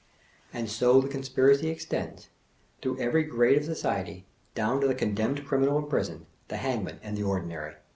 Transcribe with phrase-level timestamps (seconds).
[0.51, 2.27] And so the conspiracy extends,
[2.81, 7.15] through every grade of society, down to the condemned criminal in prison, the hangman, and
[7.15, 7.75] the Ordinary.